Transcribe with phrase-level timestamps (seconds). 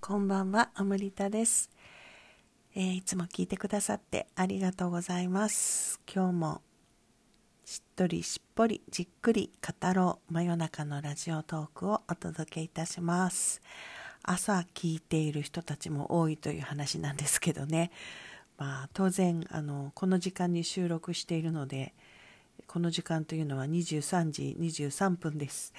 [0.00, 1.68] こんばんは、アムリタです、
[2.76, 6.00] えー、いつも聞いてくださってありがとうございます。
[6.12, 6.62] 今日も
[7.64, 13.60] しっとりしっぽりじっくり語ろう真夜中のラジオトークをお届けいたします。
[14.22, 17.90] 朝聞いている人たちも多いという話なんですけどね。
[18.58, 21.94] まあ当然あのこの時間に収録しているので
[22.66, 25.72] この時間というのは23時23分です。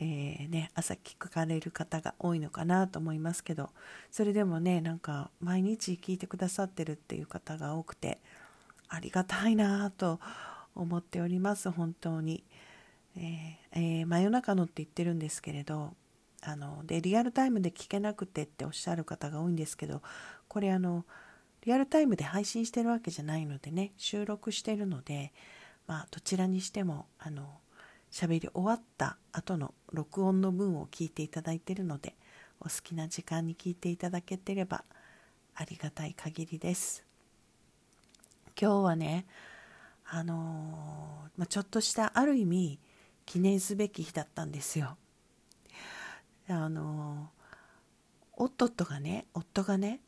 [0.00, 3.70] えー、ね、朝聞かれる方が多いのかなと思いますけど
[4.12, 8.20] それでもねなんか毎日聞いてくださってるっていう方が多くて
[8.88, 10.20] ありがたいなと
[10.76, 12.44] 思っております本当に、
[13.16, 13.22] えー
[13.72, 15.94] えー、真夜中のって言ってるんですけれど
[16.42, 20.02] あのでリアルタイムで聞けなくてっておっしゃる方が多いんですけど
[20.46, 21.04] これあの
[21.62, 25.32] リアルタイムで配信してるわけじゃないのでね収録してるので
[25.88, 27.58] まあどちらにしてもあの
[28.10, 32.14] 喋り終わった後の録音の文を聞いていただいているので
[32.60, 34.84] お好きな時間に聞いていただけてれば
[35.54, 37.04] ありがたい限りです。
[38.60, 39.26] 今日はね
[40.04, 42.80] あのー、まあ、ちょっとしたある意味
[43.26, 44.96] 記念すべき日だったんですよ。
[46.48, 50.00] あのー、夫がね夫がね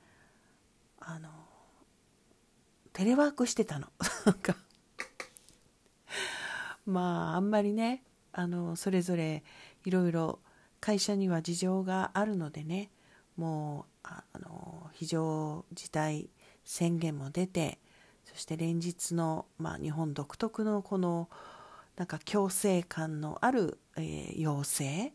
[1.01, 1.33] あのー、
[2.93, 3.89] テレワークしてたの。
[4.25, 4.56] なんか
[6.86, 9.42] まああんまりねあのそれぞれ
[9.84, 10.39] いろいろ
[10.81, 12.91] 会社には事情があるのでね
[13.37, 16.31] もうあの非常事態
[16.64, 17.78] 宣言も出て
[18.25, 21.28] そして連日の、まあ、日本独特のこの
[21.97, 25.12] なんか強制感のある、えー、要請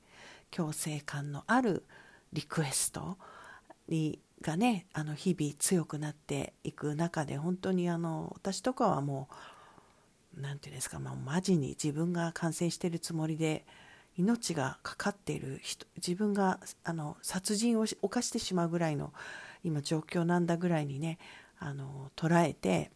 [0.52, 1.86] 強制感のある
[2.34, 3.18] リクエスト
[3.88, 9.36] にがねあの日々強くなっていく中で本当にあの私とかはもう
[10.38, 13.66] 何て言うんですか、まあ、マジに自分が感染してるつもりで
[14.18, 19.14] 命がかかっている人自分があの殺人を犯してしまうぐらいの
[19.64, 21.18] 今状況なんだぐらいにね
[21.60, 22.92] あの捉えて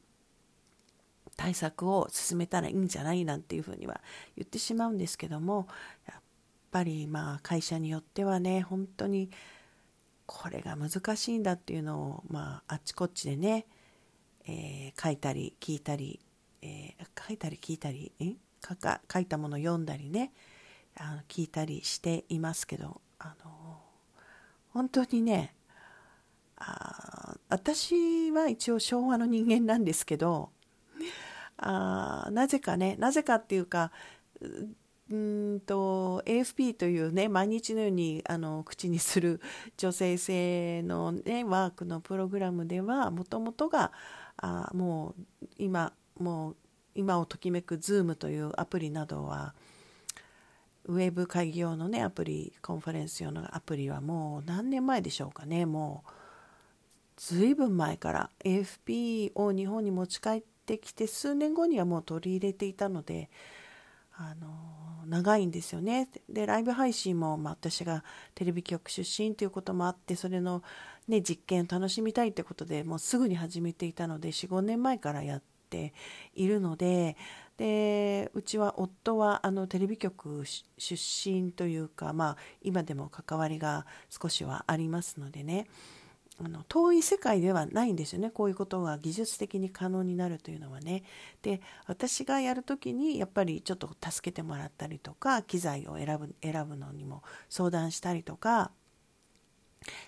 [1.36, 4.02] 対策を進めたらいいんじゃないなんていうふうには
[4.36, 5.68] 言ってしまうんですけども
[6.08, 6.22] やっ
[6.72, 9.30] ぱりまあ会社によってはね本当に
[10.26, 13.66] これが難しいんだっていうのを、まあ、あっちこっちでね、
[14.48, 16.20] えー、書いたり聞いたり
[16.62, 18.12] えー、書いたり聞いたり
[18.68, 20.32] 書か書いたもの読んだりね。
[20.98, 23.80] あの聞いたりしていますけどあの
[24.74, 25.56] 本当にね
[26.58, 30.50] あ私は一応昭和の人間なんですけど
[31.58, 33.92] あなぜかねなぜかっていうか
[35.12, 39.42] うんと AFP というね毎日のようにあの口にする
[39.78, 43.92] 女性性の、ね、ワークのプログラムではもともとが
[44.38, 46.56] あもう今もう
[46.96, 49.54] 今をときめく Zoom というアプリなどは
[50.86, 55.66] ウェブ会議用のねアプリコンファレンス用のアプリはもう何年前でしょうかね。
[55.66, 56.12] もう
[57.16, 63.30] ずいぶん前から AFP を日本に持ち帰ってきて数年後にはもう取り入れていたので
[64.14, 66.10] あの長いんですよね。
[66.28, 68.04] でライブ配信も、まあ、私が
[68.36, 70.64] テレビ局出身ということもあってそれの、
[71.08, 75.94] ね、実験を楽しみたいってことでもうすぐに始めていたので45年前からやってて
[76.34, 77.18] いるので
[77.58, 80.46] でうちは夫はあのテレビ局
[80.78, 85.68] 出身というか、まあ、今でも関わりが少しはありますのでね
[86.42, 91.04] あの遠い世界ではないんですよねこういうことが技術的に可能になるというのはね。
[91.42, 98.72] で私がやる時にやっぱりちょっと助けてもらったりとか機材を選ぶ選ぶのにも相談したりとか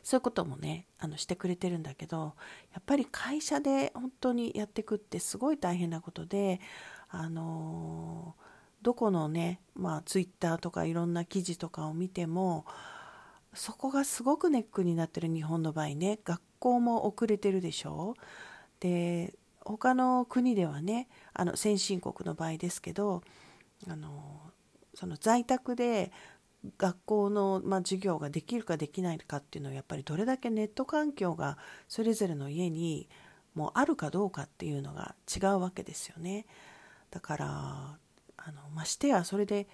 [0.04, 2.36] そういうこともねあのしてくれてるんだけど
[2.74, 6.60] やっぱり会社で本当にやってくってすごい大変なことで
[7.10, 8.36] あの
[8.82, 12.66] どこのねまあツイッターとかいろんな記事とかを見ても
[13.54, 18.16] そこがすごくネックになってる日本の場合ね学校も遅れてるでしょ？
[18.80, 23.22] で他の国ではねあの先進国の場合ですけど
[23.88, 24.40] あの
[24.96, 26.12] その在宅で
[26.78, 33.10] 学校の、まあ、授業ができるかできないかっていうのはやっぱりどれだけネット環境がそれぞれの家に
[33.56, 36.46] もうあるかどうかっていうのが違うわけですよね。
[37.10, 37.48] だから
[38.38, 39.68] あのましてやそれで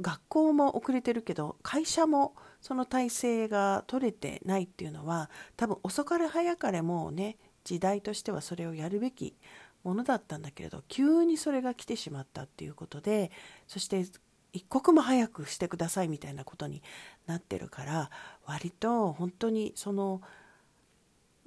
[0.00, 9.36] 学校も遅れてるけど会社もその体制が取れてないっていうのは多分遅かれ早かれもうね時代としてはそれをやるべき
[9.82, 13.30] ものだったんだけれど急にそれが来てしまったっていうことで
[13.66, 14.04] そして
[14.52, 16.82] 一刻も早くしてくださいみたいなことに
[17.26, 18.10] なってるから
[18.44, 20.20] 割と本当にその、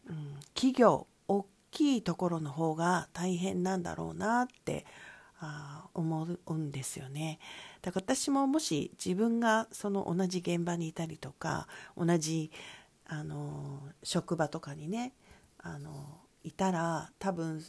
[0.08, 4.86] うん、企業大きいところの方が大変なんだろうなって
[5.40, 7.40] あ思うんですよね。
[7.82, 11.68] だから私ももし自分がその同じ現場にいたりとか
[11.98, 12.52] 同じ
[13.06, 15.14] あの職場とかにね
[15.60, 15.92] あの
[16.44, 17.62] いたら多分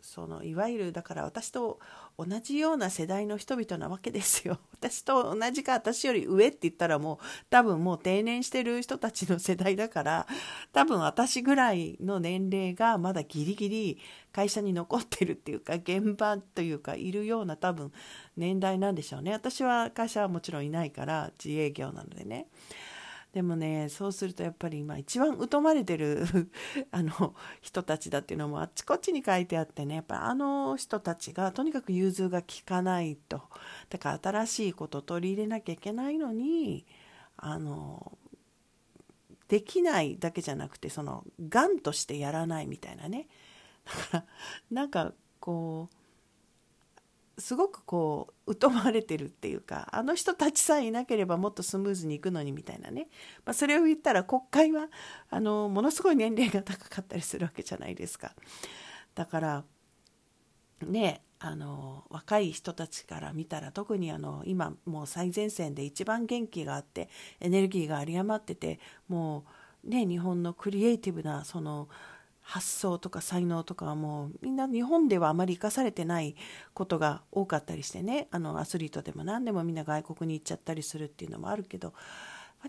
[0.00, 1.80] そのいわゆるだから私と
[2.16, 4.58] 同じような世代の人々なわけですよ。
[4.72, 7.18] 私と同じか私より上って言ったらもう
[7.50, 10.26] 多分もう定年してる人たちの世代だから
[10.72, 13.98] 多分私ぐらいの年齢がまだギリギリ
[14.32, 17.92] 会社に残ってるっていうか現場というかいるような多分
[18.36, 19.32] 年代なんでしょうね。
[19.32, 22.48] 私は会社はもちろんいないから自営業なのでね。
[23.32, 26.24] でもねそうするとやっぱり今一番疎まれてる
[26.90, 33.42] あの人たちだっていうのもあっちこっちに書いてあってねやっぱあの人たちがとにかく融通が利かないと。
[33.90, 36.86] だから新しいこと取り入れなきゃいけないのに
[37.36, 38.18] あの
[39.48, 43.28] できないだけじゃなくてそのがんとしてやらないみたいなね。
[43.84, 44.24] だから
[44.70, 45.97] なんかこう
[47.38, 53.08] すごくこう疎まれてるっていうかあの人たちさえいなければもっとスムーズにいくのにみたいなね、
[53.44, 54.88] まあ、それを言ったら国会は
[55.30, 58.34] あのものすごい年齢が高かったりするわけじゃないですか。
[59.14, 59.64] だから
[60.86, 67.08] ねあの若い人たちから見たら特にあの今もう最前線で一番元気があって
[67.40, 69.44] エネルギーが有り余ってても
[69.84, 71.88] うね日本のクリエイティブなその
[72.48, 76.34] 発想とか才能とかはもうみんな日本ではあまり生かされてない
[76.72, 78.26] ことが多かったりしてね。
[78.30, 81.92] あのアスリートでも何でもみんな外国に行っちゃったりするっていうのもあるけど。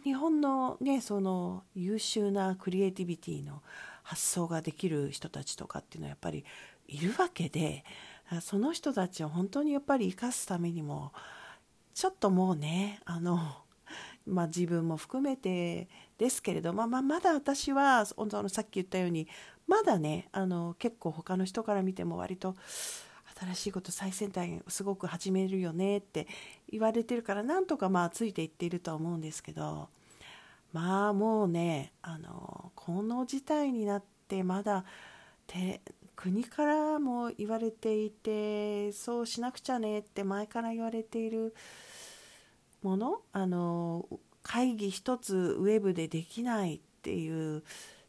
[0.04, 3.64] 日本のねその優秀なクリエイティビティの
[4.04, 6.44] 発想ができる人たちとかっていうのはやっぱり
[6.88, 7.86] いるわけで。
[8.42, 11.14] その人たちを本当にやっぱり生かすためにも
[11.96, 13.40] ちょっともうねあの
[14.28, 15.90] まあ、自分も含めて
[16.20, 18.14] ですけれど、まあ、まあまだ私はさ
[18.62, 19.28] っき言ったように
[19.68, 22.56] まだねあの結構他の人から見ても割と
[23.40, 26.28] 新しいこと最先端すごく始めるよねって
[26.70, 29.88] 言われてるからなんとかまあついていっているとは思うんですけど
[30.74, 34.84] まあもうねあのこの事態になってまだ
[35.48, 35.82] て
[36.18, 41.56] 国からも言われていてそうしなくちゃねって前から言われている
[42.84, 44.06] ものあの
[44.50, 47.64] 会議一つウェブでできないっていう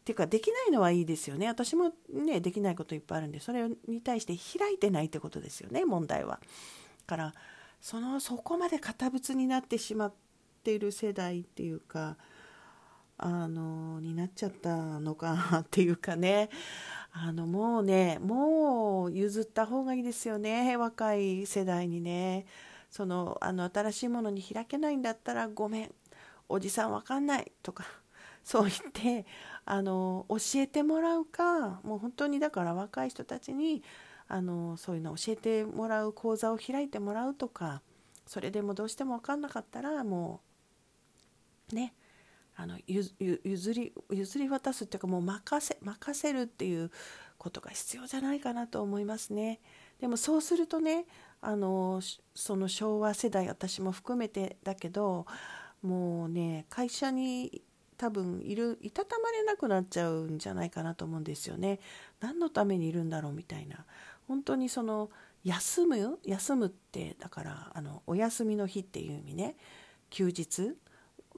[0.06, 1.46] ていうかできないのはいいですよね。
[1.46, 6.40] 私もねできないこといっぱいあるんでそれに対して開いてないってことですよね問題は。
[7.06, 7.34] から
[7.78, 10.14] そのそこまで堅物になってしまっ
[10.64, 12.16] ている世代っていうか
[13.18, 16.48] あのになっちゃったのかっていうかね。
[17.12, 22.46] あのもうねもう譲った方がいいですよね若い世代にね。
[22.88, 25.94] そのあの新しいものに開けないんだったらごめん。
[26.50, 27.84] おじさんわかんないとか
[28.44, 29.26] そう言って
[29.64, 33.82] あの教えてもらうかもう本当にだから若い人たちに
[34.28, 37.82] あのそういうの教えてもらう講座を開いてもらうとか
[38.26, 40.40] それでもどうしても分かんなかったらも
[41.72, 41.94] うね
[42.56, 43.14] あの譲
[43.72, 46.90] り譲り渡すっていうかもう任せ任せるっていう
[47.38, 49.60] ことが必要じゃないかなと思いますね。
[49.98, 51.06] でもそうするとね
[51.40, 52.00] あの
[52.34, 55.26] その昭和世代私も含めてだけど
[55.82, 57.62] もうね会社に
[57.96, 61.80] 多分いるいたたまれなくなっちゃうんじゃないかなと思うんですよね。
[62.20, 63.84] 何のためにいるんだろうみたいな。
[64.26, 65.10] 本当にその
[65.44, 69.56] 休む休むってだからあのお休みの日っていう意味ね。
[70.08, 70.76] 休日。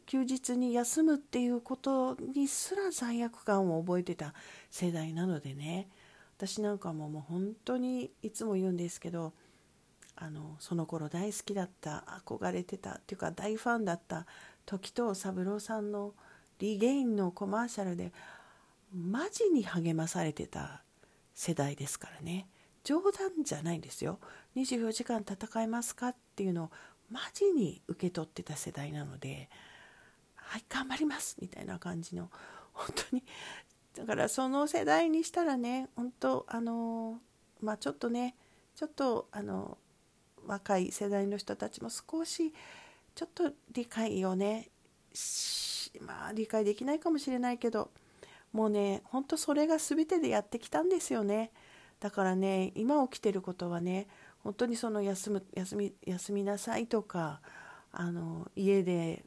[0.06, 4.34] 休日に休むっていうことにすら罪悪感を覚えてた
[4.70, 5.88] 世代なのでね。
[6.36, 9.32] 私なんかももう本当にいつも言うんですけど
[10.16, 14.26] あのその頃大好きだった憧れてたっていうか大ファンだった
[14.66, 16.14] 時藤三郎さんの
[16.62, 18.12] 「リゲインのコマーシャルで
[18.94, 20.84] マジに励まされてた
[21.34, 22.46] 世代ですからね。
[22.84, 24.20] 冗談じゃないんですよ。
[24.54, 26.70] 24時間戦えますかっていうのを
[27.10, 29.48] マジに受け取ってた世代なので
[30.36, 32.30] はい頑張りますみたいな感じの
[32.72, 33.24] 本当に。
[33.94, 37.20] だからその世代にしたらね本当あの
[37.60, 38.36] まあちょっとね
[38.76, 39.78] ちょっとあの
[40.46, 42.52] 若い世代の人たちも少し
[43.14, 44.68] ちょっと理解をね
[46.00, 47.90] まあ理解できないかもしれないけど
[48.52, 51.50] もうねほんとそれが全てでやってきたんですよね。
[52.00, 54.08] だからね今起きてることはね
[54.42, 57.40] 本当にその休む休み休みなさいとか
[57.92, 59.24] あの家で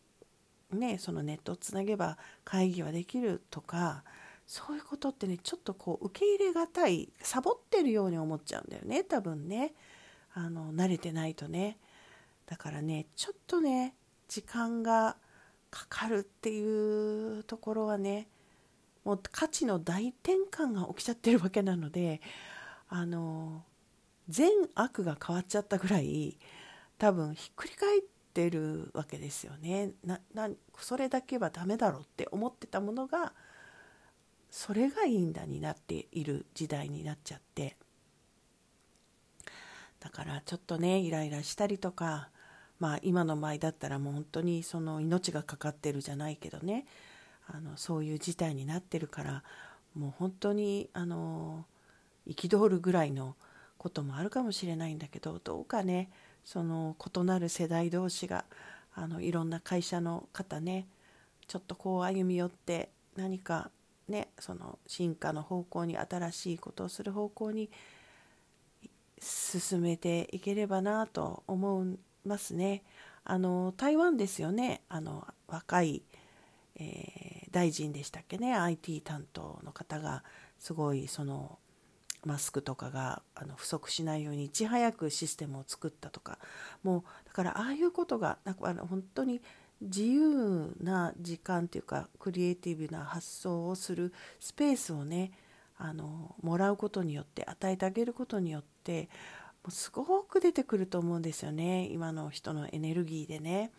[0.72, 4.04] ねそのネットをつなげば会議はできるとか
[4.46, 9.74] そういうことってねちょっとこう受け入れがたいサボってるように思っちゃうんだよね多分ね。
[10.36, 11.78] あの慣れてないとね。
[12.46, 13.96] だからねちょっとね
[14.28, 15.16] 時間が
[15.72, 18.28] かかるっていうところはね
[19.04, 22.22] もう価値の大転換が起きちゃってるわけなので
[22.90, 23.64] あの
[24.30, 26.38] 善悪が変わっちゃったぐらい
[26.98, 28.02] 多分ひっくり返っ
[28.34, 29.92] てるわけですよね。
[30.04, 33.34] ななそれだけはダメだろうって思ってたものが
[34.52, 37.78] それがいいんだになっている時代になっちゃって。
[40.06, 42.30] だからちょっとねイライラしたりとか
[42.80, 46.86] まあ今の場合だったらもう本当にその命がかかってるじゃないけどね。
[47.48, 49.44] あのそういう事態になってるから
[49.96, 51.66] もう本当にあの
[52.28, 53.36] 憤るぐらいの
[53.78, 56.10] こともあるかもしれないんだけどどうかね
[56.44, 58.46] その異なる世代同士が
[58.96, 60.88] あのいろんな会社の方ね
[61.48, 63.70] ちょっとこう歩み寄って何か
[64.08, 67.70] ねその進化の方向に新しいことをする方向に
[69.20, 72.84] 進めていければなと思いますね。
[73.24, 74.82] あの台湾ですよね。
[74.90, 76.04] あの若い、
[76.76, 78.54] えー、大臣でしたっけね。
[78.56, 80.24] IT 担当の方が
[80.60, 81.58] すごいその
[82.24, 86.38] マスクとかがあの不足しないようにいち早くシステムを作ったとか。
[86.84, 89.42] もうだからああいうことがなんかあの本当に
[89.82, 95.32] 自由な時間というかクリエイティブな発想をするスペースをね
[95.78, 99.10] あのもらうことによって与えてあげることによって
[99.64, 103.72] もうすごく出てくると思うんですよね今の人のエネルギーでね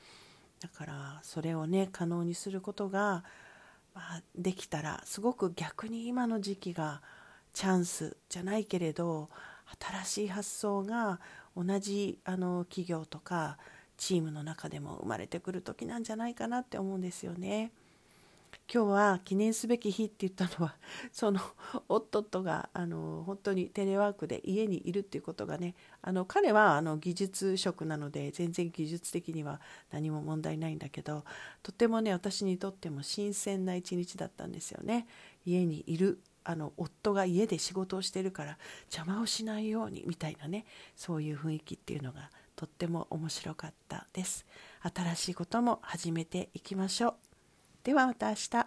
[0.60, 3.24] だからそれをね可能にすることが、
[3.94, 7.02] まあ、できたらすごく逆に今の時期が
[7.52, 9.30] チャンスじゃないけれど
[9.80, 11.20] 新しい発想が
[11.56, 13.56] 同じあの企業とか
[13.96, 17.72] チームの中でも生まれてくる時なんじゃないかなって思うんですよね。
[18.72, 20.76] 今日は記念すべき日って言ったのは
[21.12, 21.40] その
[21.88, 29.60] 夫とがあの本当にテレワークで家にいるっていうことがねあの彼はあの技術職なので全然技術的には
[29.90, 31.25] 何も問題ないんだけど
[31.62, 35.06] とてもね私にとっても新鮮な一日だったんですよね。
[35.44, 38.58] 家にいるあの夫が家で仕事をしてるから
[38.92, 44.46] 邪魔をしないようにみたいなねそういう雰囲気っていうのがとっても面白かったです。
[44.82, 47.25] 新しいことも始めていきましょう。
[47.86, 48.65] ではまた明日。